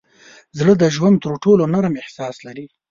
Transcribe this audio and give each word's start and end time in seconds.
زړه 0.57 0.73
د 0.81 0.83
ژوند 0.95 1.17
تر 1.23 1.33
ټولو 1.43 1.63
نرم 1.73 1.93
احساس 2.01 2.35
لري. 2.47 2.65